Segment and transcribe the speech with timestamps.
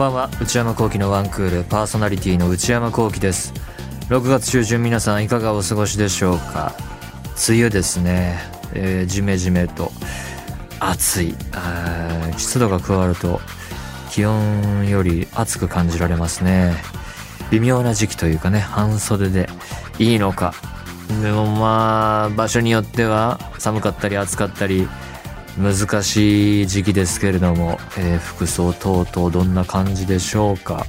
[0.00, 0.30] ばんは。
[0.40, 3.52] 内山聖輝のワンクールパーソナリティの内山聖輝です。
[4.08, 6.74] 6月中旬皆さんいかがお過ごしでしょうか？
[7.46, 8.38] 梅雨ですね、
[8.72, 9.92] えー、ジメジメと。
[10.80, 11.34] 暑い。
[12.38, 13.42] 湿度が加わると
[14.10, 16.74] 気温より暑く感じられますね。
[17.50, 19.50] 微妙な時期というかね半袖で
[19.98, 20.54] いいのか。
[21.22, 24.88] でもまあ場所によっては寒かったり暑かったり
[25.60, 30.86] 難しい時期ですけれども、えー、服装等々どんな感じでしょうか。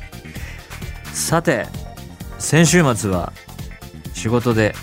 [1.13, 1.67] さて
[2.39, 3.34] 先週末は
[4.13, 4.73] 仕事で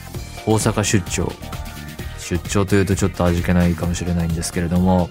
[0.46, 1.32] 大阪出張。
[2.19, 5.09] 出張というとちょっと味気ないかもしれないんですけれども、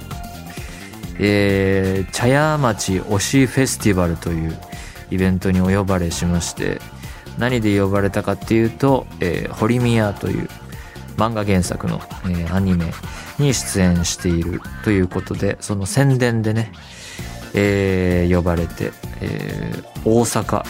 [1.20, 4.55] えー、茶屋町推しフェスティバルという
[5.09, 6.80] イベントにお呼ばれしまして
[7.40, 10.49] 何で呼ばれたかっていうと、えー、堀宮という
[11.18, 12.91] 漫画原作の、えー、アニメ
[13.40, 16.71] に出演しているということで、その宣伝でね、
[17.54, 20.63] えー、呼ばれて、えー、大阪、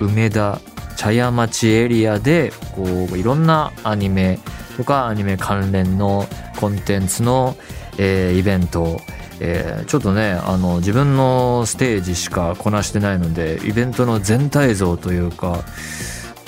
[0.00, 0.60] 梅田、
[0.96, 4.38] 茶屋町エリアで、こう、いろんなアニメ
[4.78, 6.24] とかアニメ関連の
[6.60, 7.56] コンテンツの、
[7.98, 9.00] えー、イベントを、
[9.40, 15.64] えー、ちょっとねあの自分のステージしかこなしてないのでイベントの全体像というか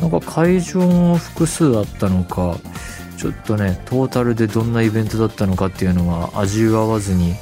[0.01, 2.57] なんか会場も複数あったのか
[3.21, 7.35] ちょっとねトータルでどんなイベントだったのかっていうのは味わわずに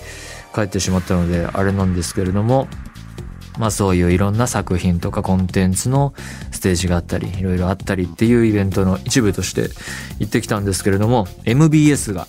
[0.52, 2.66] 帰ってしまったのであれなんですけれども
[3.60, 6.14] まあそういういろんな作品とかコンテンツの
[6.50, 9.68] ステージがあったりいろいろあったりっていうイベントの一部として
[10.18, 12.26] 行ってきたんですけれども MBS が、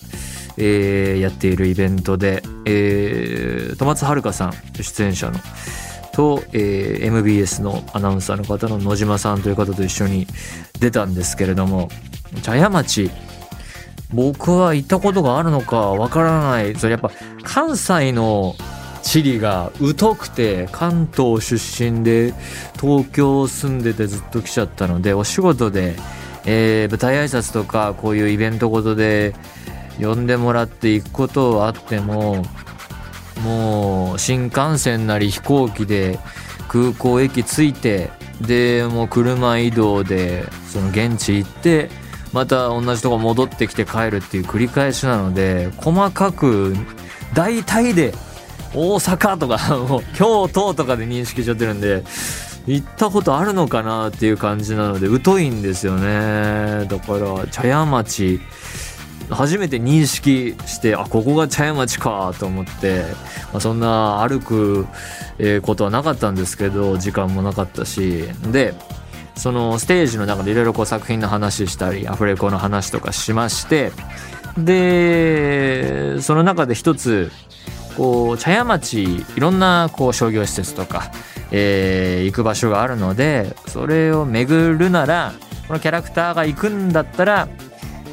[0.56, 5.40] えー、やっているイベントで、えー、戸松遥さん出演者の
[6.12, 10.28] と、えー、MBS のアナウンサーの方の野島さんという方と一緒に
[10.78, 11.88] 出たんですけれども
[12.42, 13.10] 茶屋町
[14.12, 16.74] 僕は行ったことがあるのかわからない。
[16.76, 17.10] それやっぱ
[17.42, 18.56] 関西の
[19.02, 22.34] 地理が疎くて関東出身で
[22.80, 25.96] 東京住んでてずっと来ちゃったのでお仕事で、
[26.44, 29.34] えー、舞台挨拶とかこういうイベントごとで
[29.98, 32.44] 呼んでもらって行くことはあっても
[33.44, 36.18] もう新幹線なり飛行機で
[36.68, 38.10] 空港駅着いて
[38.40, 41.90] でもう車移動でその現地行って
[42.32, 46.74] また同じとこ戻ってきて帰るっていう繰り返しなので細かく
[47.34, 48.12] 大体で
[48.74, 52.04] 大阪とか もう京都とかで認識しちゃってるんで
[52.66, 56.86] 行ったことあるのかなっていう感じなので疎いんですよね。
[56.86, 58.40] だから茶屋町
[59.30, 63.04] 初めて認識してあここが茶屋町かと思って、
[63.52, 64.86] まあ、そんな歩く
[65.62, 68.24] ことはなかったんですけど時間もなかったし。
[68.52, 68.74] で
[69.40, 73.90] そのステージの中でいろいろこう作品の話したりアフレコの話とかしまして
[74.58, 77.32] でその中で一つ
[77.96, 81.10] こう茶屋町いろんなこう商業施設とか、
[81.52, 85.32] えー、行く場所があるのでそれを巡るなら
[85.66, 87.48] このキャラクターが行くんだったら、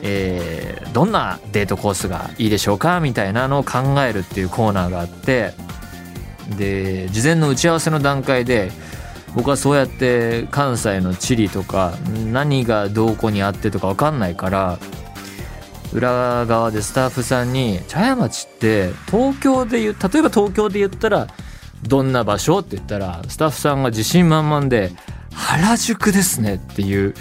[0.04, 5.52] えー、どんなデートコースがいいでしょうかみたいなのを考えるっていうコーナーがあって
[6.58, 8.72] で事前の打ち合わせの段階で
[9.38, 11.94] 僕はそうやって関西の地理とか
[12.32, 14.80] 何がどこにあってとか分かんないから
[15.94, 21.28] 裏側でスタッフさんに「茶屋町って東京で言う例えば東京で言ったら
[21.84, 24.92] どんな場所?」って言ったらスタッフさんが自信満々で
[25.32, 27.14] 「原宿ですね」っていう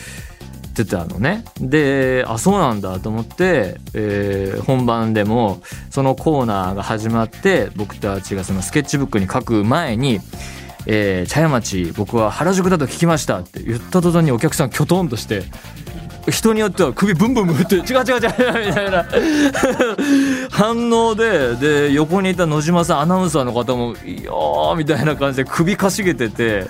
[0.82, 10.20] ってたのねであそうなんだと思って、えー、本番でもそのコーナーが始まって僕たちがそのスケッチブックに書く前に
[10.86, 13.40] えー、茶屋町僕は原宿だと聞きました。
[13.40, 15.44] って言った途端にお客さんきょとんとして
[16.30, 19.06] 人によっては首ブンブン振って違う違う違うみたいな。
[20.56, 26.66] 反応でで横にいた野島さんアナウンサーの方も「いやー」みたいな感じで首かしげてて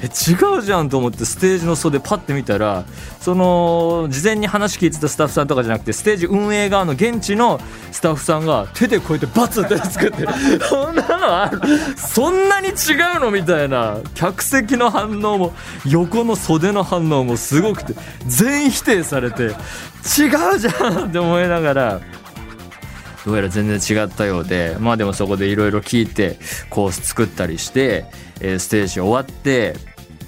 [0.00, 2.84] え違うじゃんと思ってステージの袖パッて見たら
[3.20, 7.60] その事前に話聞いてたスタッフさんとかじゃなくてステージ運営側の現地の
[7.92, 10.26] スタッフさんが手でこうやってバツって作って
[10.66, 11.60] そんなのある？
[11.94, 12.70] そんなに違
[13.18, 13.30] うの？
[13.30, 15.52] みたいな客席の反応も
[15.84, 17.92] 横の袖の反応もすごくて
[18.26, 19.52] 全否定されて違う
[20.58, 22.00] じゃんって思いながら。
[23.26, 26.38] どうやら全然違ったようでまあでもそこでいろいろ聞いて
[26.70, 28.06] コース作ったりして、
[28.40, 29.74] えー、ステージ終わって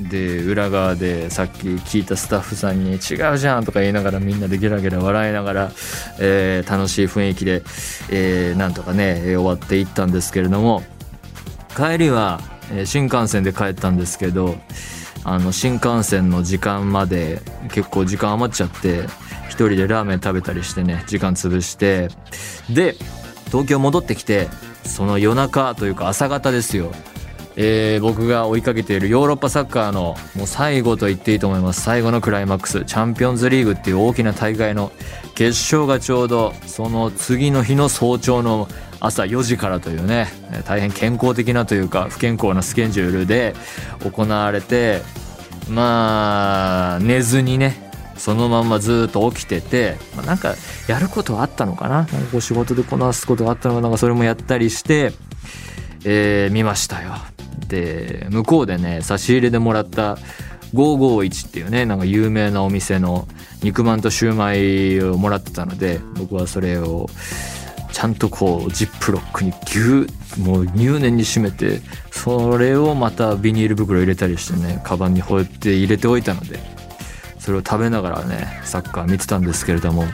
[0.01, 5.73] で裏側でさっき聞いたスタッフさんに「違うじゃん」とか言いながらみんなでゲラゲラ笑いながら、
[6.19, 7.63] えー、楽しい雰囲気で、
[8.11, 10.83] えー、なんとかね終わっていったんですけれども
[11.77, 12.41] 帰りは
[12.85, 14.57] 新幹線で帰ったんですけど
[15.23, 17.43] あの新幹線の時間まで
[17.73, 19.05] 結構時間余っちゃって
[19.49, 22.09] 一人でラーメン食べたりしてね時間潰して。
[22.71, 22.95] で
[23.47, 24.49] 東京戻ってきて
[24.85, 26.93] その夜中というか朝方ですよ。
[27.61, 31.83] えー、僕が追いかけているヨーロッパサッカーのもう最後と言っていいと思います。
[31.83, 34.93] 最後のクライマックスチャンピオンズリーグっていう大きな大会の
[35.35, 38.69] 決勝がちょうどその次の日の早朝の
[39.01, 40.29] 朝4時からというね
[40.67, 43.55] 大変健康的なというか不健康なスケジュールで
[44.05, 45.03] 行われて
[45.69, 47.88] まあ寝ずにね
[48.19, 50.55] そのままずっと起きてて、まあ、なんか
[50.89, 55.13] やることはあったのかななんかこう仕事でこなすことがあったのかなんかそれもやったりして、
[56.05, 57.15] えー、見ましたよ。
[57.69, 60.19] で向こうでね差し入れでもらった
[60.75, 63.27] 551っていうねなんか有名なお店の
[63.63, 67.09] 肉まんとシューマイをもらってたので僕はそれを
[67.93, 71.81] ちゃんとこうジップロックにギューもう入念に締めて
[72.11, 76.61] それをまたビニール袋入れたりしてねカバンにこうやって入れておいたので
[77.49, 80.05] それを食べながらねサッカー見てたんですけれども。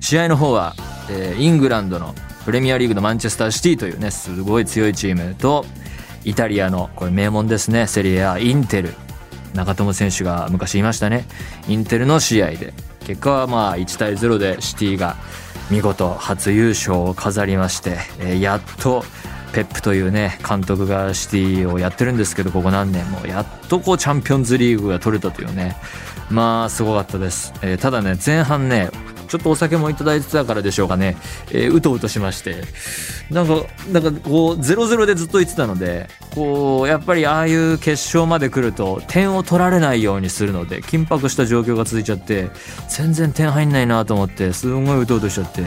[0.00, 0.74] 試合の方は、
[1.08, 2.12] えー、イングランドの
[2.44, 5.64] プレミアリーグのマンチェスターシティというねすごい強いチームと
[6.24, 8.94] イタリアのこれ名門ですねセリエ A インテル。
[9.54, 11.24] 長友選手が昔いましたね。
[11.68, 12.74] インテルの試合で。
[13.06, 15.14] 結果はまあ1対0でシティが
[15.70, 19.04] 見事初優勝を飾りまして、えー、やっと
[19.52, 23.26] ペップというね監督がシティをやってるんですけどここ何年も。
[23.26, 25.76] やっとこうチャンピオンズリーグが取れたというね。
[26.30, 28.90] まあすごかったです、えー、ただね前半ね
[29.28, 31.16] ちょっとお酒もいただいてたからでしょうかね、
[31.52, 32.62] えー、うとうとしまして、
[33.30, 33.62] なんか、
[33.92, 42.50] なんかこう、0-0でずっと言ってたので、こう、やっぱりああいう決勝まで来ると、点を取られないようにするので、緊迫した状況が続いちゃって、
[42.88, 45.62] 全然点入んないなと思って、すんごいうとうとしちゃって、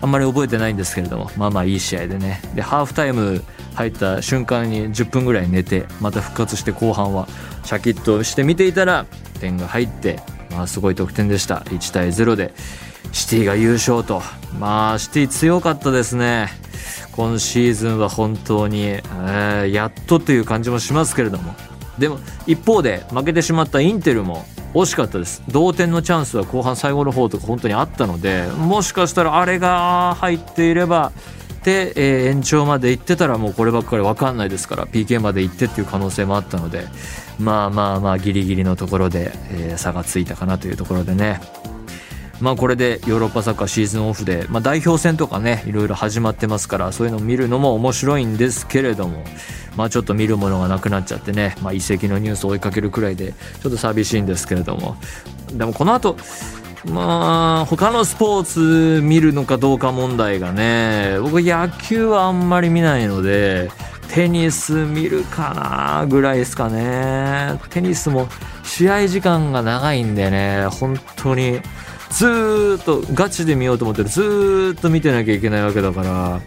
[0.00, 2.40] あんまり覚えてないんですけれども、まあまあいい試合でね。
[2.54, 3.42] で、ハーフタイム
[3.74, 7.28] 入った瞬間に10分ぐらい寝て、また復活して後半は
[7.64, 9.06] シャキッとして見ていたら、
[9.40, 10.20] 点が入って、
[10.50, 11.56] まあすごい得点でした。
[11.66, 12.52] 1対0で。
[13.12, 14.22] シティが優勝と。
[14.58, 16.48] まあ、シティ強かったですね。
[17.12, 21.54] 今シーズンは本当に、えー、やっとという感じもしますけれども。
[21.98, 24.44] でも、一方で負けてしまったインテルも
[24.74, 25.42] 惜しかったです。
[25.48, 31.12] 同点のチャンスは後半最後の方とか本当にあったので、もしかしたらあれが入っていれば、
[31.64, 36.86] で、えー、延長まで行ってたらもうこればっかり分かんないですから PK まで行ってっていう可能性もあったので
[37.38, 41.40] まあまあまあギリギリのところで、えー、差がついたかなというところでね
[42.40, 49.24] まあこれでヨーロッパサッカーシーズンオフで、まあ、代表戦とかねいろいろ始まってますからそういうのを見るのも面白いんですけれども
[49.76, 53.32] まあちょっと見るものがなくなっちゃってね、まあ、遺跡のニュースを追いかけるくらいで
[53.62, 54.96] ちょっと寂しいんですけれども。
[55.52, 56.16] でもこの後
[56.86, 63.70] まあ他のスポーツ見るのかどうか問題がね僕野球はあんまり見ないので
[64.08, 67.58] テニス見るかなぐらいですかね。
[67.70, 68.28] テニスも
[68.62, 71.60] 試合時間が長いんでね本当に
[72.14, 74.08] ずっとガチで見ようと思ってる。
[74.08, 76.40] ずっと見てなきゃいけないわけだから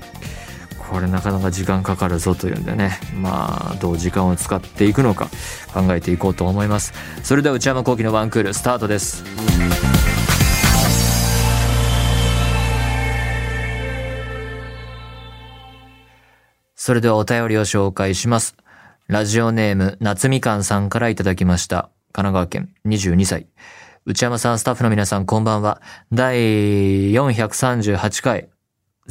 [0.78, 2.98] これなかなか時間かかるぞというんでね。
[3.14, 5.30] まあどう時間を使っていくのか
[5.74, 6.94] 考えていこうと思います。
[7.22, 9.26] それでは内山昂輝のワンクールスタートです。
[16.76, 18.56] それではお便りを紹介します。
[19.08, 21.90] ラジオネーム夏みかんさんからいただきました。
[22.14, 23.48] 神奈川県22歳。
[24.10, 25.82] 内山さん、スタッフの皆さん、こんばんは。
[26.14, 28.50] 第438回、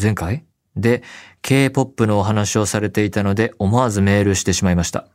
[0.01, 0.47] 前回？
[0.75, 1.03] で
[1.43, 5.07] K-POP のお話をされていたので、思わずメールしてしまいました。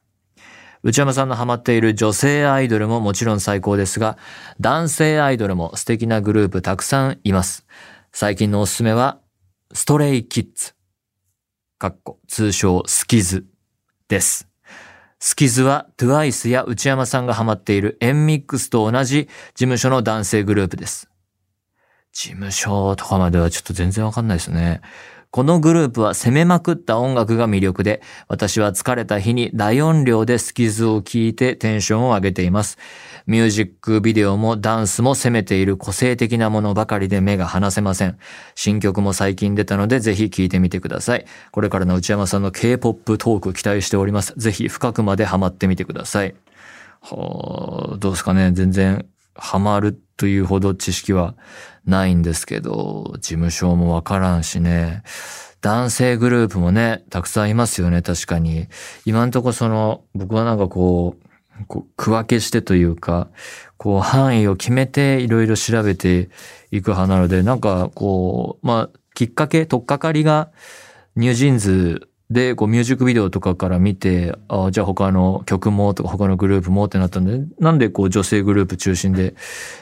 [0.83, 4.19] 内山さんのハマっている女性アイドルももちろん最高ですが、
[4.59, 7.65] 男性アイドルも素敵なグループたくさんいます。
[8.11, 9.17] 最近のおすすめは、
[9.73, 10.75] ストレイキッズ。
[11.79, 13.47] かっこ、通称スキズ
[14.07, 14.50] です。
[15.23, 21.11] スキズは TWICE や内山さんがハマっているエンミックスと同じ事務所の男性グループです。
[22.11, 24.81] 事務所とかまではちょっと全然わかんないですね。
[25.29, 32.79] このグループは攻めまくった音楽が魅力で、私は疲れた日に大音量でスキズを聴いてテンションを上げています。
[33.25, 38.17] ミュージックビデオもダンスも攻めている個性的なものばかりで目が離せません。
[38.55, 41.25] 新曲も最近出たのでぜひ聴いてみてください。
[41.51, 44.33] これからの内山さんの K-POP トーク期待しております。
[44.37, 46.35] ぜひ深くまでハマってみてください。
[47.01, 51.35] はあ、どうですかね全然ハマるというほど知識は
[51.85, 55.03] ないんですけど、事務所もわからんしね。
[55.61, 58.67] 男性グループもね、たくさんいますよね、確かに。
[59.05, 61.20] 今んとこその、僕はなんかこう、
[61.67, 63.29] こう区分けしてというか、
[63.77, 66.29] こう範囲を決めていろいろ調べて
[66.71, 70.51] いく派なので、なんかこう、まあ、きっかけ、とっかかりが、
[71.15, 79.35] ニュージーンズで、こうミュージックビデオとかから見て、あじゃあ他の曲もとか他のグループもってなったんで、なんでこう女性グループ中心で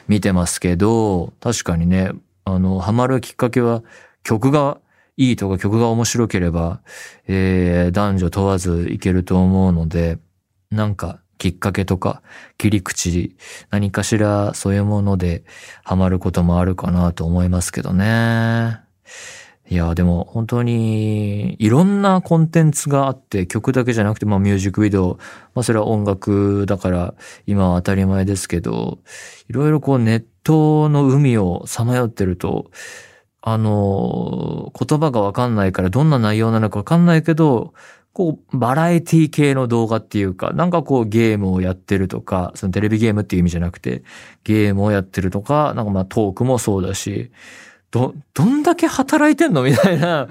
[0.08, 2.12] 見てますけど、確かにね、
[2.46, 3.84] あの、ハマるきっかけは
[4.24, 4.80] 曲が
[5.16, 6.82] いいとか曲が面白ければ、
[7.28, 10.18] えー、男女問わずいけると思うので、
[10.72, 12.22] なんかきっかけとか
[12.60, 13.36] 切り口、
[13.72, 15.44] 何かしらそういうもので
[15.84, 18.80] ハマることもあるかなと思いますけどね。
[19.72, 25.18] いや、でも本当にいろんなコンテンツがあって曲だけじゃなくて、まあミュージックビデオ、
[25.56, 27.14] まあそれは音楽だから
[27.46, 29.00] 今は当たり前ですけど、
[29.48, 32.70] いろいろこうネットの海をさまよってると、
[33.42, 37.74] あの、言葉がわかんないからどんな内容なのかわかんないけど、
[38.14, 44.04] こう、バラエティ系の動画っていうか、なんかこうゲームをやってるとか、そのテレビゲームっていう意味じゃなくて、
[44.44, 47.32] ゲームをやってるとか、なんかまあトークもそうだし、
[47.92, 49.64] ど、どんだけ働いてんの？
[49.64, 50.28] みたいな。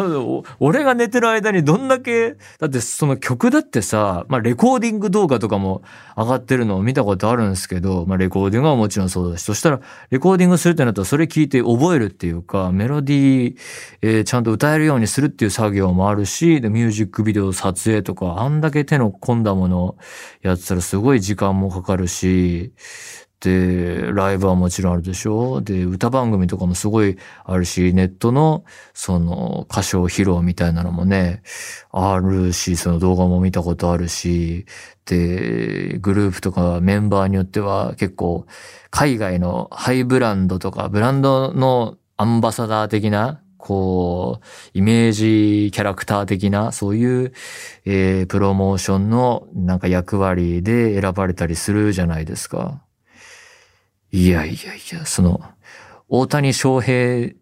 [0.60, 5.82] 俺が寝てる間にどんだけ、だってその曲だってさ、まあレコーディング動画とかも
[6.16, 13.56] 上がってるのを見たことあるんですけど、まあレコーディングはもちろんそうだし、そしたらレコーディングするってなったらそれ聞いて覚えるっていうか、メロディー、
[14.00, 19.96] えー、ちゃんと歌えるようにするっていう作業もあるし、で、ミュージックビデオ撮影とか、あんだけ手の込んだもの
[20.40, 22.72] やってたらすごい時間もかかるし、
[23.42, 31.42] で、ライブはもちろんあるでしょで、歌番組とかもすごいあるし、ネットの、その、歌唱披露みたいなのもね、
[31.90, 34.64] あるし、その動画も見たことあるし、
[35.06, 38.46] で、グループとかメンバーによっては結構、
[38.90, 47.32] 海外のハイブランドとか、ブランドのアンバサダー的な、こう、イメージキャラクター的な、そういう、
[47.86, 52.81] えー、プロモーションのなんか役割で選ばれたりするじゃないですか。
[54.12, 55.40] いやいやいや、その、
[56.08, 57.32] 大谷翔平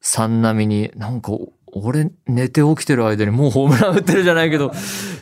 [0.00, 1.32] さん並みに、なんか、
[1.76, 4.72] 俺寝て起きてる間にもうホームラン打ってるじゃないけど、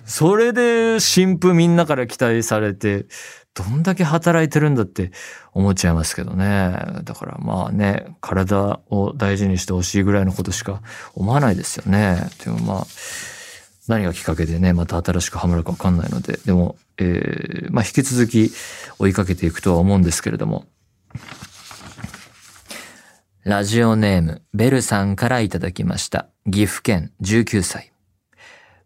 [0.05, 3.07] それで新婦みんなから期待されて、
[3.55, 5.11] どんだけ働いてるんだって
[5.53, 6.77] 思っちゃいますけどね。
[7.05, 10.83] だからまあね、体を大事にしてほしいぐらいのことしか
[11.15, 12.31] 思わないですよね。
[12.45, 12.87] でもまあ、
[13.89, 18.53] 何がきっかけでね、また新しくハマるかわかんないので、でも、えー、まあ引き続き
[18.99, 20.67] 追いかけていくとは思うんですけれども、
[23.45, 26.29] ラジオネーム、ベルさんからいただきました。
[26.45, 27.93] 岐阜県19歳。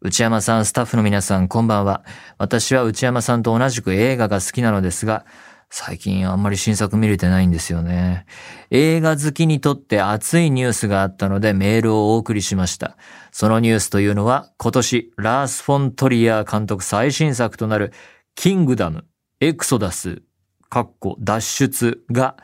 [0.00, 2.04] 内山さん、スタッフの皆さん、こんばんは。
[2.38, 5.26] 私は内山さんと同じく映画が好きなのですが、
[5.68, 8.24] 最近あんまり新作見れてないんですよね。
[8.70, 12.96] 映画好きにとって熱いニュースがあったのでメールをお送りしました。
[13.32, 17.92] そのニュースというのは今年ラース・フォントリアー監督最新作となる
[18.36, 19.06] キングダム、
[19.40, 20.22] エクソダス、
[20.68, 22.36] かっこ脱出が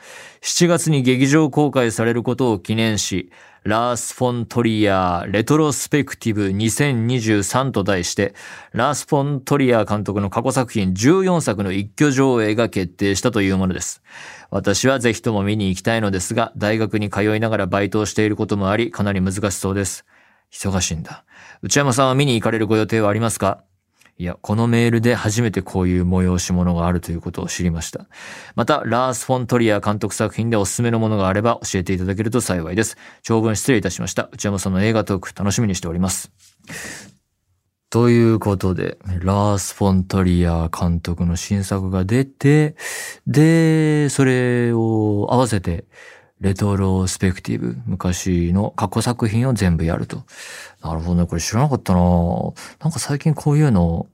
[0.43, 3.31] 7月に劇場公開されることを記念し、
[3.64, 8.35] ラース・フォントリアーレトロスペクティブ2023と題して、
[8.73, 14.02] ラース・フォントリアー監督の過去作品14作の一挙上映が決定したというものです。
[14.50, 20.05] 私はぜひとも見に行きたいのですが、大学に通いながらバイトをしていることもあり、かなり難しそうです。
[20.50, 21.25] 忙しいんだ。
[21.62, 23.62] 内山さんは見に行かれるご予定はありますか？
[24.23, 28.07] いや、このメールで初めてこういう催し物があるということを知りました。
[28.55, 32.97] また、ラース・フォントリア監督作品でおすすめのものがあれば教えていただけると幸いです。
[33.25, 34.29] 長文失礼いたしました。
[34.31, 36.31] 内山さんの映画トーク楽しみにしております。
[37.91, 42.76] ということで、ラース・フォントリア監督の新作が出て、
[43.26, 45.87] で、それを合わせて、
[46.43, 50.25] レトロスペクティブ、昔の過去作品を全部やると。
[50.83, 52.01] なるほどね、これ知らなかったな。
[52.81, 54.09] なんか最近こういうの、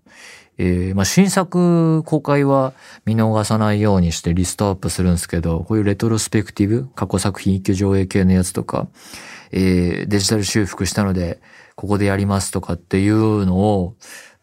[0.59, 2.75] えー、まあ、新作公開は
[3.07, 8.89] 見逃さないようにしてリストアップするんですけど、こういうレトロスペクティブ、過去作品一挙上映系のやつとか、
[9.51, 11.41] えー、デジタル修復したので、
[11.77, 13.95] ここでやりますとかっていうのを、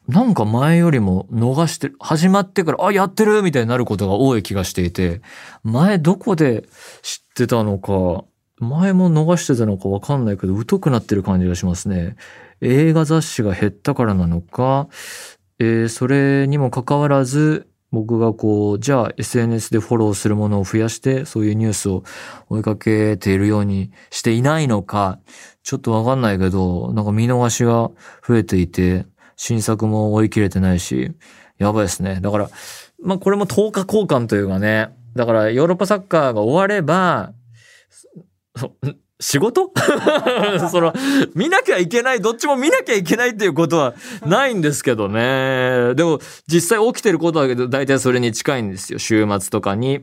[0.07, 5.21] なんか前よりも逃して、始まってから、あ、やってるみたいになることが多い気がしていて、
[5.63, 6.67] 前どこで
[7.01, 8.25] 知ってたのか、
[8.59, 12.15] 前も逃してたのかわかんないけど、疎くなってる感じがしますね。
[12.61, 14.87] 映画雑誌が減ったからなのか、
[15.59, 22.03] えー、それにもかかわらず、僕がこう、じゃあ SNS でフォローするものを増やして、そういうニュースを
[22.49, 25.19] 追いかけているようにしていないのか、
[25.63, 27.89] ちょっとわかんないけど、なんか見逃しが
[28.27, 29.05] 増えていて、
[29.35, 31.11] 新作も追い切れてないし、
[31.57, 32.19] やばいですね。
[32.21, 32.49] だから、
[33.01, 37.33] まあこれも10日交換というかね、だからヨーロッパサッカーが終われば、
[39.19, 39.71] 仕事？
[40.69, 40.93] その、
[41.35, 45.95] 見なきゃいけない、どっちも見なきゃいけないっていうことはないんですけどね。
[45.95, 48.99] でも、実際起きてることだけど、大体それに近いんですよ。
[48.99, 50.01] 週末とかに。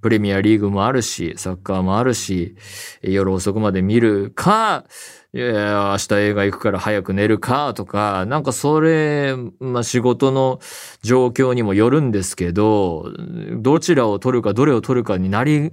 [0.00, 2.56] プレミアリーグもあるし、サッカーもあるし、
[3.02, 4.84] 夜遅くまで見るか、
[5.32, 10.58] いや、明日映画行くから早く寝るかとか、なんかそれ、まあ仕事の
[11.02, 13.12] 状況にもよるんですけど、
[13.60, 15.72] どちらを取るかどれを取るかになり、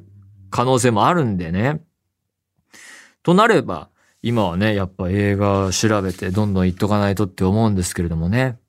[0.52, 1.82] 可能性もあるんでね。
[3.24, 3.90] となれば、
[4.22, 8.60] 今はね、やっぱ映画調べてどんどん行っとかないとって思うんですけれどもね。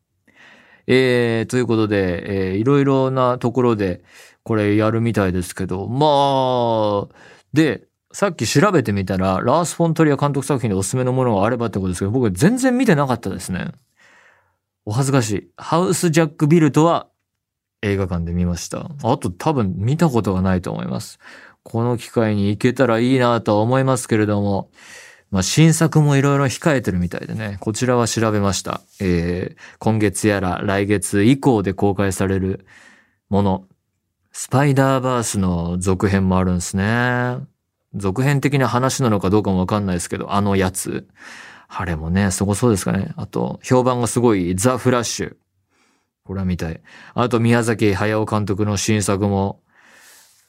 [0.86, 4.02] えー、ということで、えー、いろいろなところで
[4.42, 7.14] これやるみたいですけど、まあ、
[7.52, 13.72] で、さっき調べてみたら、ラース・フォントリア監督作品でおすすめのものがあればってことですけど、僕全然見てなかったですね。
[14.86, 15.50] お恥ずかしい。
[15.56, 17.08] ハウス・ジャック・ビルトは
[17.82, 18.90] 映画館で見ました。
[19.02, 21.18] あと多分見たことがないと思います。
[21.62, 24.70] この機会に行けたらいいなとは思いますけれども、
[25.30, 28.80] まあ、新作もいろいろ控えてるみたいでね、こちらは調べました。
[29.00, 32.64] えー、今月やら来月以降で公開される
[33.28, 33.68] もの、
[34.32, 37.36] スパイダーバースの続編もあるんですね。
[37.94, 41.08] 続編的な話なのかどうかもわかんないですけど、あのやつ。
[41.68, 43.12] あれもね、すごそうですかね。
[43.16, 45.36] あと、評判がすごいザ・フラッシュ。
[46.24, 46.80] これは見たい。
[47.14, 49.62] あと、宮崎駿監督の新作も、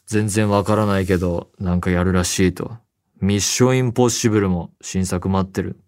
[0.06, 2.78] 全然わからないけど、なんかやるらしいと。
[3.22, 5.80] ミッションインポッシブルも新作待ってる。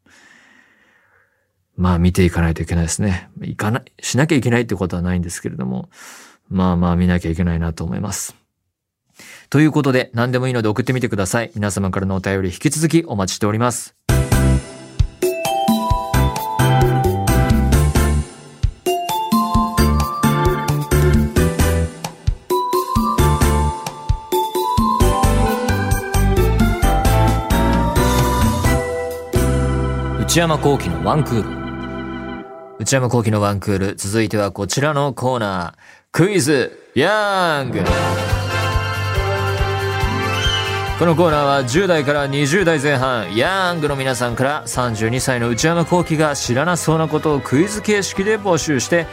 [1.76, 3.30] まあ見ていかないといけないですね。
[3.42, 5.90] いかない、しなきゃいけないってことはないんですけれども、
[6.50, 8.41] まあまあ見なきゃいけないなと思います。
[9.50, 11.52] ということで、何でもいいので送ってみてください。
[11.56, 13.96] 皆様からのお便り引き続きお待ちしております。
[30.32, 32.42] 内山幸喜のワンクール。
[32.80, 33.96] 内山幸喜のワンクール。
[33.96, 35.80] 続いてはこちらのコーナー。
[36.14, 37.84] クイズ、ヤング。
[41.02, 49.08] このコーナーは10代から20代前半、ヤングの皆さんから32歳の内山幸喜が知らなそうなことをクイズ形式で募集して、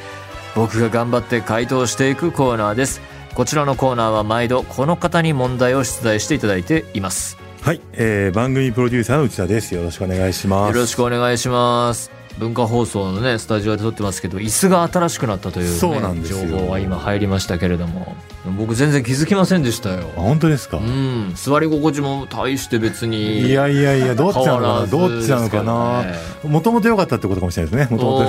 [0.55, 3.01] 僕が頑張って回答していくコーナーです。
[3.35, 7.39] こちらのコーナーは毎度この方に問題を出題していただいています。
[7.63, 9.75] はい、えー、番組プロデューサーの内田です。
[9.75, 10.75] よろしくお願いします。
[10.75, 12.18] よろしくお願いします。
[12.39, 18.17] 文化放送のねスタジオで撮ってますけど椅子が新しくなったという、ね、そうなんです情報は今入りましたけれども。
[18.57, 20.09] 僕全然気づきませんでしたよ。
[20.17, 20.79] 本当ですか？
[20.79, 24.61] うん座り心地も大して別にいやいやいやどっちなの？
[24.61, 26.05] かな、どっちなのかな？
[26.49, 28.23] もともと良かったってことかもしれないですねもとも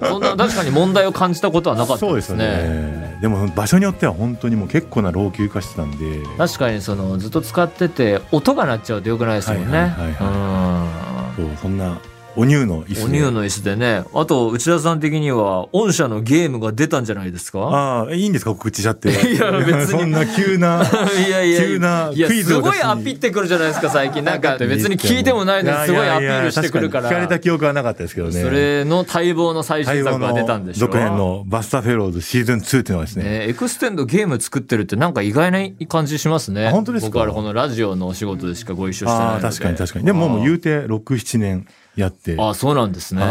[0.00, 2.08] とそんな確かに問題を感じたことはなかったですね。
[2.10, 3.18] そうですね。
[3.22, 6.22] でも場所によっては本当にもう結構な老朽化してたんで。
[6.36, 11.98] 確かにそのずっと使ってて音が鳴っちゃうとよくないですもんね、はいはいはいはい、そうそんな
[12.38, 14.04] お乳の椅子お乳の椅子でね。
[14.14, 17.58] あと、内田さん的には、御社のゲームが出たんじゃないですか？
[17.58, 18.52] ああ、いいんですか？
[18.52, 19.08] 告知しちゃって。
[19.34, 19.86] いや、別に。
[19.86, 20.84] そんな急な、
[21.26, 24.22] いやいや急なクイズをすごいアピってくるじゃないですか、最近。
[24.24, 27.10] なんか、 別に聞いてもないのに、すごいアピールしてくるから。
[27.10, 28.40] 聞かれた記憶はなかったですけどね。
[28.40, 33.24] それの待望の最新作が出たんでしょ続編のバスタフェローズシーズン2っていうのはですね。
[33.24, 36.70] ねエクステンドゲーム作ってるってなんか意外な感じしますね。
[36.70, 37.18] 本当ですか？
[37.18, 39.46] 僕はこのラジオのお仕事でしかご一緒してないので。
[39.46, 40.04] あ確かに確かに。
[40.04, 41.66] でももう言うて6、7年。
[41.98, 42.36] やって。
[42.38, 43.22] あそうなんですね。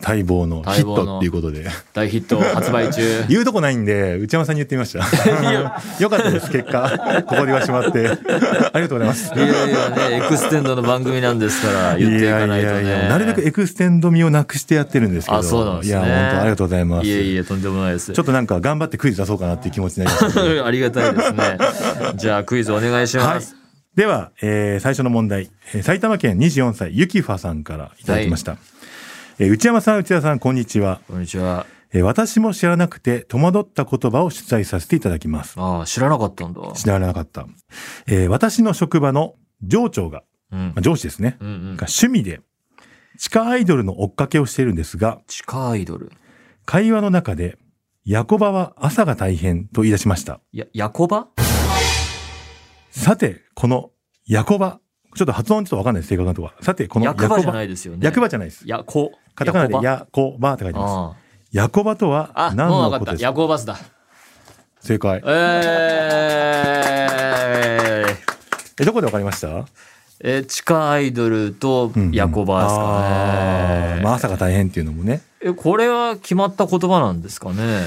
[0.00, 1.66] 待望のヒットっていうことで。
[1.92, 3.24] 大ヒット発売中。
[3.28, 5.00] 言うとこないんで内山さんに言ってみました。
[6.00, 7.22] よかったです結果。
[7.26, 8.08] ここで言わしてもらって。
[8.08, 8.10] あ
[8.76, 9.34] りがとうございます。
[9.34, 13.08] いやいやねエクステンドの番組なんですから言っていかないとね。
[13.08, 15.38] なるべくエクステンド味をなくしてやってるんですけど。
[15.38, 15.90] あそうなんですね。
[15.90, 17.06] いや本当ありがとうございます。
[17.06, 18.12] いえいえとんでもないです。
[18.12, 21.58] ちょっとなんか頑張ってクイズ出そうかなっていう気持ちになります ありがたいですね。
[22.16, 23.63] じゃあクイズお願いします、はい
[23.96, 28.60] では、えー、最初の問題、えー、埼玉県24歳ゆきファさんからいただきました、はい、
[29.38, 31.00] えー、内山さん内田さんこんにちは。
[31.06, 35.54] こんにちは、えー、私も知らなくて戸惑った言葉を出題させていただきます。
[35.58, 36.72] ああ知らなかったんだ。
[36.72, 37.46] 知らなかった、
[38.08, 40.58] えー、私の職場の上長が、うん。
[40.58, 42.40] まあ、上司ですね、うんうん、が趣味で
[43.18, 46.10] 地下アイドルの追っかけをしているんですが地下アイドル。
[46.66, 47.58] 会話の中で
[48.04, 50.40] ヤコバは朝が大変と言い出しました。
[50.52, 51.28] やヤコバ
[52.96, 53.90] さて、この、
[54.24, 54.78] ヤコバ。
[55.16, 57.40] ちょっと発音ちょっとわかんないです、正確なとこさて、このヤコバ。
[57.40, 57.98] じゃないですよね。
[58.02, 58.62] 役場じゃないです。
[58.66, 59.10] ヤコ。
[59.34, 61.18] カタカナでヤコバって書いてます。
[61.50, 63.24] ヤコバとは何のことですか？
[63.24, 63.76] ヤコバスだ。
[64.80, 65.20] 正解。
[65.26, 69.66] えー、え、どこでわかりました？
[70.20, 73.90] え、地下アイドルとヤコバですかね。
[73.94, 75.20] うんうん、まあ朝が大変っていうのもね。
[75.40, 77.82] え、これは決まった言葉なんですかね？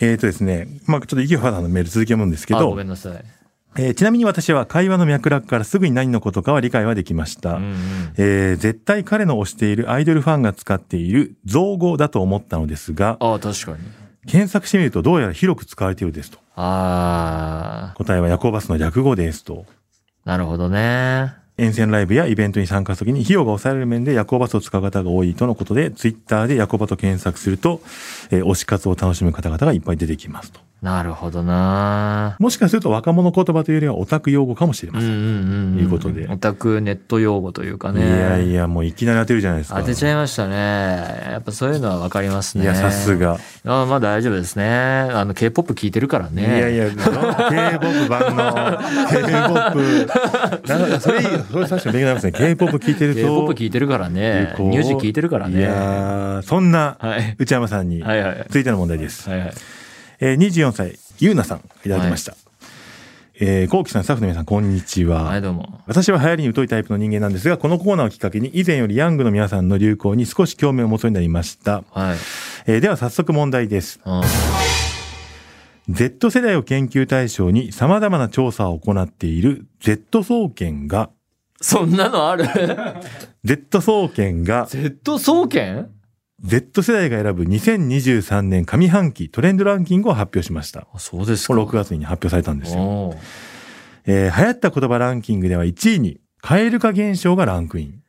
[0.00, 2.68] えっ、ー、とですね、まあちょっと池原さんのメール続き読むんですけど。
[2.68, 3.24] ごめんなさい。
[3.76, 7.74] えー、ちなみに私は会話の脈絡からすぐに何のことかは理解はできました、うんうん、
[8.16, 13.78] えー、絶対彼の推しているアイドルファンが使っている造語だと思ったのですがあ確かに。
[14.26, 16.38] 検索してみるとどうやら広く使われているですと。
[16.56, 19.66] あ答えは夜行バスの略語ですと。
[20.24, 21.34] なるほどね。
[21.56, 27.80] 沿線ライブやイベントに参加するときに費用が抑えられる面で夜行バスを使う方が多いとのことで、ツイッターで夜行バスと検索すると、
[28.30, 30.60] えー、推し活を楽しむ方々がいっぱい出てきますと。
[30.84, 35.08] なるほどなもしかすると若者言葉というよりはオタク用語かもしれません。
[35.08, 35.78] うんうんうん。
[35.78, 38.06] いうことでオタクネット用語というかね。
[38.06, 39.80] いやいや、もういきなり当てるじゃないですか。
[39.80, 40.56] 当てちゃいましたね。
[40.56, 42.64] やっぱそういうのはわかりますね。
[42.64, 43.16] いや、さす。
[43.16, 43.38] が。
[43.64, 44.66] あまあ大丈夫ですね。
[44.66, 46.42] あの、K-POP 聞いてるからね。
[46.42, 48.78] いやいや、K-POP 万能。
[49.08, 50.08] K-POP。
[50.68, 52.32] なんかそれそれ確かに勉強になりますね。
[52.32, 53.20] K-POP 聞いてると。
[53.20, 54.52] K-POP 聞いてるからね。
[54.58, 55.60] こうニュージー聞いてるからね。
[55.60, 57.36] いやーそんなはい。
[57.38, 58.36] 内山さんに、はいはい。
[58.48, 59.30] 続いての問題です。
[59.30, 59.52] はいはい。
[60.20, 62.34] えー、24歳、ゆうなさん、いただきました。
[63.40, 65.24] えー、こうきさん、スタッフの皆さん、こんにちは。
[65.24, 65.80] はい、どうも。
[65.86, 71.82] 私は流行りに疎いタイプの人間なんですが、このコーナーをきっかけに以前よりヤングの皆さんの流行に少し興味を持つようになりました。
[71.90, 72.16] はい。
[72.66, 74.00] えーでは早速問題です。
[74.04, 74.22] うん。
[75.88, 81.10] Z 世代を研究対象に様々な調査を行っている Z 総研が、
[81.60, 82.46] そんなのある？
[83.44, 85.90] Z 総研が ?Z 総研？
[86.42, 90.86] Z 世代が選ぶ2023年上半期トレンドランキングを発表しました。
[90.92, 91.54] あそうですか。
[91.54, 93.14] これ6月に発表されたんですよ。
[94.06, 98.02] えー流行った言葉ランキングでは1位に、蛙化現象がランクイン。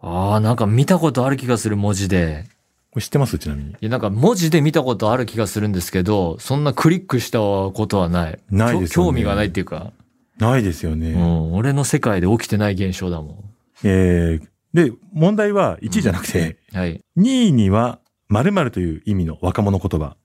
[0.00, 2.44] ああ、なんか見たことある気がする文字で。
[2.90, 3.38] これ知ってます？
[3.38, 3.70] ちなみに。
[3.70, 8.38] いや、なんか文字で見たことある気がするんですけど、そんなクリックしたことはない。
[8.50, 9.92] ないですよね興興味がないっていうか、
[10.38, 11.12] ないですよね。
[11.12, 13.44] うん、俺の世界で起きてない現象だも
[13.82, 16.56] えーで、問題は1位じゃなくて、ん。
[16.72, 17.00] はい。
[17.16, 20.16] 2位には〇〇という意味の若者言葉。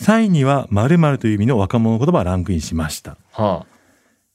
[0.00, 3.16] 3位には〇〇という意味の若者言葉がランクインしました。
[3.32, 3.66] は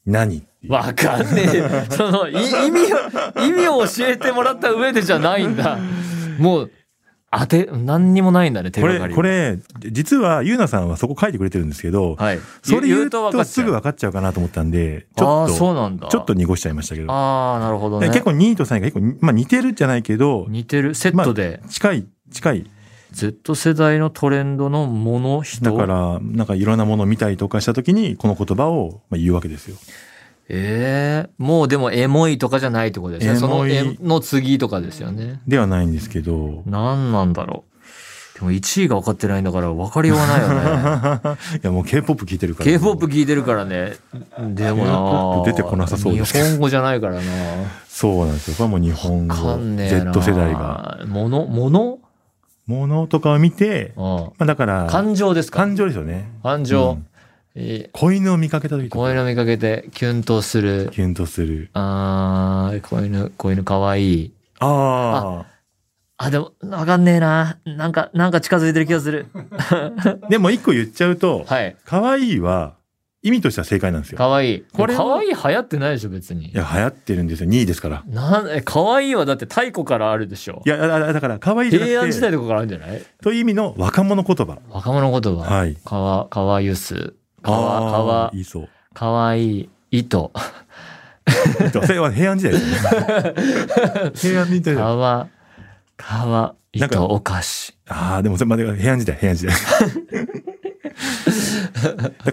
[0.05, 0.45] 何？
[0.69, 0.73] あ。
[0.73, 1.85] わかんねえ。
[1.91, 5.77] その、い意味を、意味を教えてもらった上でじゃないんだ。
[6.38, 6.71] もう、
[7.31, 9.13] 当て、何にもないんだね、手これ、がかり。
[9.13, 9.21] こ。
[9.21, 9.59] れ、
[9.91, 12.39] 実はゆうなさんはそこ書いてくれてるんですけど、はい。
[12.63, 16.07] それ言うとすぐ分かっちゃうかなと思ったんで、ちああ、ょっと、そうなんだ。
[16.07, 17.11] ちょっと濁しちゃいましたけど。
[17.11, 18.07] ああ、なるほどね。
[18.07, 20.95] 結構2位と3位が結構、まあ似てるじゃないけど、似てる。
[20.95, 21.61] セットで。
[21.69, 22.65] 近い、近い。
[23.11, 25.63] Z 世代のトレンドのもの、人？
[25.65, 29.77] だから、なんかいろんなものを見たりとかしたときに、この言葉をまあ言うわけですよ。
[30.51, 33.35] ええもうでもエモいとかじゃないってことですね。
[33.39, 35.39] その絵の次とかですよね。
[35.47, 37.63] ではないんですけど、何なんだろ
[38.35, 38.39] う。
[38.39, 41.38] でも1位が分かってないんだから分かりようがないよね。
[41.62, 42.71] いやもう K-POP 聞いてるから。
[42.71, 43.93] K-POP 聞いてるからね。
[44.55, 44.85] でも
[45.43, 47.21] な出てこなさそうです日本語じゃないからな。
[47.88, 48.55] そうなんですよ。
[48.57, 49.35] これはもう日本語。
[49.35, 50.99] Z 世代が。。
[51.07, 51.99] ものもの
[52.65, 54.03] ものとかを見て、うん。
[54.03, 55.57] まあだから、感情ですか？
[55.59, 56.29] 感情ですよね。
[56.43, 56.91] 感情。
[56.91, 57.08] うんえー
[57.91, 60.89] 子犬を見かけた時子犬見かけてキュンとする。
[60.91, 61.69] キュンとする。
[61.73, 64.33] あー、子犬、子犬かわいい。
[64.59, 65.45] あ
[66.17, 67.59] あ、でも、わかんねえな。
[67.65, 69.27] なんか、なんか近づいてる気がする。
[69.33, 70.17] あ。
[70.29, 71.75] でも一個言っちゃうと、はい。
[71.85, 72.75] 可愛いは、
[73.21, 74.17] 意味としては正解なんですよ。
[74.17, 74.65] かわいい。
[74.73, 76.53] これ、かわいい流行ってないでしょ、別にい。
[76.53, 77.49] や、流行ってるんですよ。
[77.49, 78.03] 2位ですから。
[78.07, 80.69] なん、え、かわいいはだって太古からあるでしょい。
[80.69, 83.01] や、だだから、可愛いじゃなくて平安時代とかからあるんじゃない？
[83.21, 84.57] という意味の若者言葉。
[84.69, 85.41] 若者言葉。
[85.43, 85.75] はい。
[85.85, 87.13] かわ、かわゆす。
[87.41, 88.69] かわ、かわい、いそう。
[88.93, 90.32] かわいい、糸。
[91.71, 92.71] それは平安時代ですね。
[94.15, 94.75] 平安時代。
[94.75, 95.28] かわ、
[95.97, 97.75] かわ、なんか糸、お菓子。
[97.88, 99.56] ああ、でもそれまで平安時代、平安時代。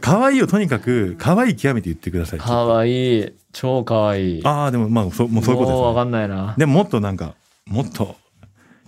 [0.00, 2.38] 可愛いをとにかく、可愛い極めて言ってください。
[2.38, 3.32] かわいい。
[3.52, 4.44] 超かわいい。
[4.44, 6.54] ああ、でもまあ、そもうそういうこともうわかです、んないなね。。
[6.58, 7.34] でももっとなんか、
[7.66, 8.16] もっと、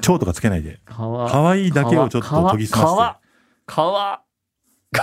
[0.01, 3.19] 蝶とかつけないで、かわ、可愛いだけをちょっと研ぎ澄まかわ、
[3.67, 4.21] かわ、かわ、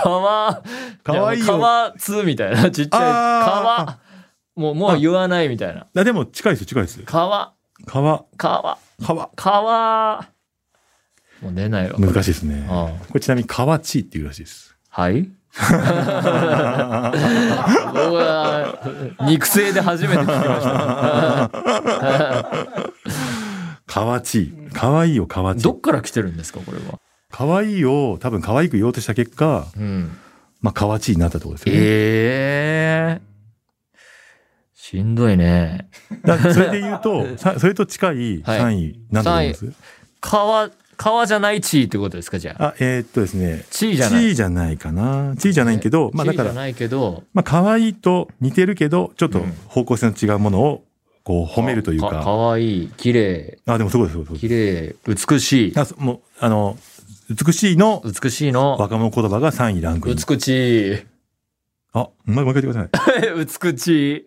[0.02, 2.70] かわいいよかわつみたいな。
[2.70, 3.00] ちっちゃい。
[3.00, 3.98] かあわ。
[4.54, 5.86] もう、もう言わないみたいな。
[5.96, 6.98] あでも近いですよ、近いです。
[7.02, 7.52] かわ、
[7.86, 9.30] かわ、かわ、かわ。
[9.36, 10.28] かわ。
[11.42, 11.98] もう出ないわ。
[11.98, 12.66] 難しいですね。
[12.70, 14.74] あこれちなみに、かわちっていうらしいです。
[14.88, 15.28] はい？
[15.56, 15.64] 僕
[18.14, 18.78] は
[19.22, 21.50] 肉声で初めて聞きました。
[23.86, 24.52] かわち。
[24.72, 25.72] かわいいをかわちど。
[25.72, 26.98] っから来てるんですか、これは？
[27.30, 30.16] かわいいを多分可愛く言おうとした結果、うん。
[30.60, 31.80] まあ、かわちになったってことですよね。
[31.82, 33.26] ええ
[34.74, 35.88] しんどいね。
[36.24, 39.72] だそれで言うと、 さそれと近いはい3位、なんだと思います？
[40.20, 42.64] 川、川じゃない地位ってことですか、じゃあ。
[42.68, 43.64] あ、えーっとですね。
[43.70, 44.20] 地位じゃない。
[44.20, 45.34] 地位じゃないかな。
[45.36, 50.84] 地位じゃないけど、まあだから、ないけど、まあ可愛いと似てるけど、ちょっとうん方向性の違うものを、
[51.24, 52.30] こう褒めるというかか。
[52.32, 54.38] わいい、綺麗、あ、でもそうです、そうです。
[54.40, 55.72] 綺麗、美しい。
[55.76, 56.78] あそもう、あの、
[57.28, 58.76] 美しいの美しいの。
[58.78, 60.16] 若者言葉が3位ランクイン。
[60.16, 60.48] 美し
[60.92, 61.06] い。
[61.92, 62.90] あ、もう一回言ってくださ
[63.72, 64.16] 美しい。
[64.16, 64.24] い。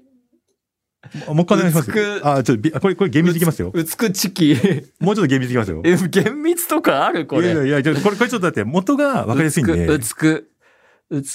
[1.33, 2.21] もう一回お願いします。
[2.23, 3.71] あ、ちょっとび、これ、これ厳密にいきますよ。
[3.73, 4.53] 美しき。
[4.99, 5.81] もうちょっと厳密にいきますよ。
[5.85, 7.25] え、厳密とかある？
[7.25, 7.53] これ。
[7.53, 9.87] いやいやいや、これ、これちょっとだって元が分かりやすいんで。
[9.87, 10.13] うつ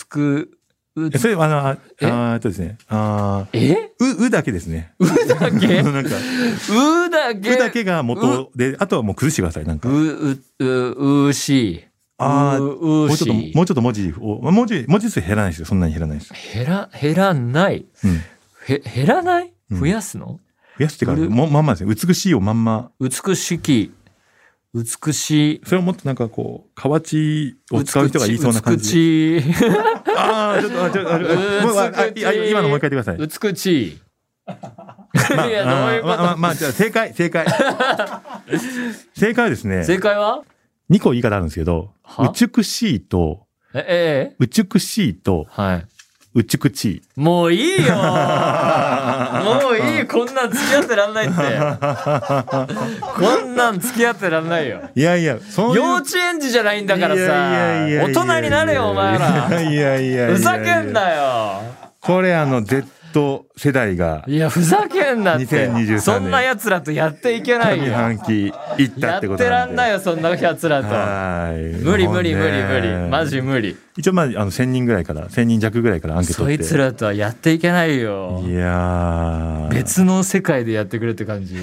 [0.06, 0.50] く、
[0.96, 2.36] うそれ、あの、あえ？
[2.36, 2.78] っとですね。
[2.88, 3.58] あえ？
[4.00, 4.92] ーう、うだけですね。
[5.00, 5.82] うだけ？
[5.82, 6.10] なんか、
[6.70, 7.54] うだけ？
[7.54, 9.88] うだけが元で、あとはもう崩してください、なんう、か。
[9.88, 11.84] う、う、うしい。
[12.16, 15.66] ああもうちょっと、うしもうちょっと文字を、文字、文字数減らないですよ。
[15.66, 16.32] そんなに減らないです。
[16.54, 17.84] 減ら、減らない？
[18.04, 18.20] うん。
[18.68, 19.52] へ、減らない？
[19.72, 20.38] うん増やすの、
[20.78, 21.92] 増やすってか、うるもまんまですね。
[21.92, 22.92] 美しいをまんま。
[23.00, 23.92] 美しき、
[24.74, 29.40] 美しい、それをもっとなんかこう、河内を使う人が言いそうな感じで。
[29.40, 29.54] 美しい、
[30.16, 31.10] ああ、ちょっと、あちょっと、
[32.48, 33.16] 今のもう一回言ってください。
[33.18, 33.98] 美しい。
[34.46, 37.46] まあいや、どういうこと、まあまあまあ、じゃあ正解、正解。
[39.14, 40.42] 正解はですね、正解は
[40.90, 42.32] ？2個言い方あるんですけど、は？
[42.32, 45.86] 美しいと、え、ええ美しいと、はい。
[46.34, 47.02] 美しい。
[47.16, 51.34] もういいよ もういいこんなん付き合ってらんないって。
[53.00, 54.80] こんなん付き合ってらんないよ。
[54.96, 55.76] いやいや、そういう。
[55.76, 58.20] 幼稚園児じゃないんだからいやいやいやいやさ。
[58.24, 59.60] 大人になれよ、お前いやら。
[59.60, 60.26] いやいやいや。
[60.34, 61.62] ふざけんなよ。
[62.00, 62.62] これあの
[63.14, 65.46] Z 世代がいや、ふざけんなって。
[65.46, 67.94] 2023年そんな奴らとやっていけない上よ。
[67.94, 69.74] 半期行ったやってこってらとなんで。
[69.74, 70.88] んないよ、そんな奴らと。
[70.88, 71.76] はい。
[71.82, 72.88] 無理無理無理無理。
[72.88, 73.76] ねマジ無理。
[73.96, 76.58] 一応まあ、あの、1000人ぐらいから、1000人弱ぐらいからアンケートそい。
[76.58, 78.52] つらとはやっていけないよい。
[78.52, 79.72] やー。
[79.72, 81.56] 別の世界でやってくれって感じ。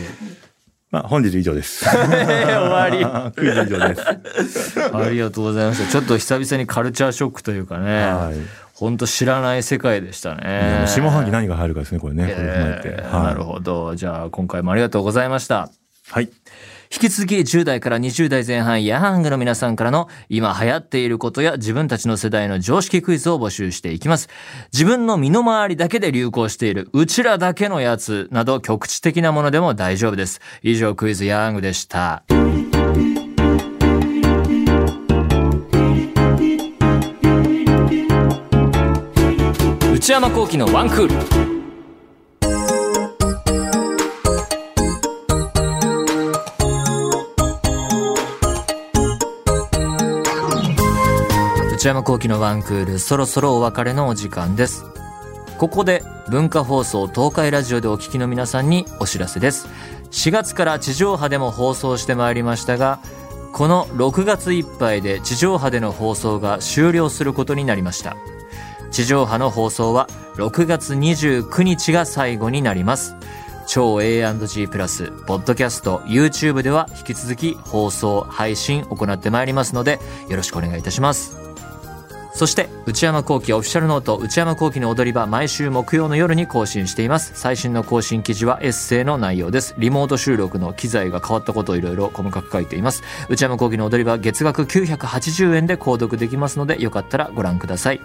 [0.90, 1.84] まあ、本日以上です。
[1.88, 3.06] 終わり。
[3.34, 4.80] クイズ以上です。
[4.94, 5.92] ありがとうございました。
[5.92, 8.06] ちょっと久々にカルチャーショックというかね。
[8.06, 8.36] はい。
[8.82, 10.88] ほんと知らない世界でしたねう。
[10.88, 12.24] 下半期何が入るかですね、これね。
[12.24, 12.88] これ踏まえて。
[12.90, 13.96] はいえーなるほど。
[13.96, 15.70] じゃあ今回もありがとうございました。
[16.10, 16.24] はい。
[16.92, 24.30] 引き続き10代から20代前半ヤングの皆さんからの今流行っていることや自分たちの世代の常識クイズを募集していきます。
[24.74, 30.42] 自分の身の回りだけで流行しているうちらだけのやつなど局地的なものでも大丈夫です。
[30.64, 32.24] 以上クイズヤングでした。
[40.12, 41.16] 内山幸喜のワンクール。
[51.74, 54.84] 内山幸喜のワンクールそろそろお別れのお時間です。
[55.58, 59.70] ここで文化放送東海ラジオでお聞きの皆さんにお知らせです。
[60.12, 63.00] 4月から地上波でも放送してまいりましたが
[63.54, 68.18] この6月いっぱいで地上波での放送が終了することになりました。
[68.92, 73.16] 地上波の放送は6月29日が最後になります
[73.68, 81.38] 超 A&G プラス、ポッドキャスト、YouTube では引き続き放送、配信行ってまいりますので、よろしくお願いいたします。
[82.34, 87.32] そして、内山幸喜オフィシャルノート、内山幸喜の踊り場、毎週木曜の夜に更新しています。
[87.36, 89.76] 最新の更新記事はエッセイの内容です。
[89.78, 93.04] リモート収録の機材が変わったことをいろいろ細かく書いています。
[93.30, 98.02] 内山幸喜の踊り場、月額980円で購読できますので、よかったらご覧ください。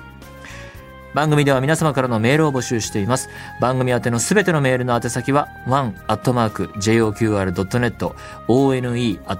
[1.16, 3.30] 番組では皆様からのメールを募集しています。
[3.58, 5.96] 番組宛てのすべてのメールの宛先は one.joqr.net
[8.46, 9.30] one.joqr.net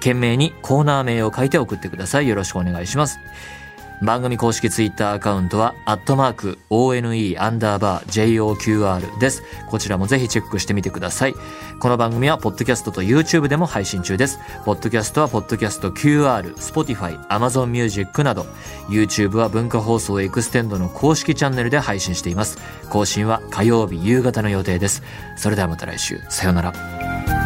[0.00, 2.26] 懸命にコーナー名を書いて送ってください。
[2.26, 3.20] よろしくお願いします。
[4.02, 9.44] 番組公式ツイッターアカウントは、アットマーク、ONE アンダーバー JOQR です。
[9.68, 11.34] こちらもぜひチェックしてみてください。
[11.78, 14.40] この番組は、ポッドキャストと YouTube でも配信中です。
[14.64, 18.44] ポッドキャストは、ポッドキャスト QR、Spotify、Amazon Music など、
[18.88, 22.58] YouTube は文化放送エクステンドの公式チャンネルで配信しています。
[22.90, 25.04] 更新は火曜日夕方の予定です。
[25.36, 27.41] それではまた来週、さようなら。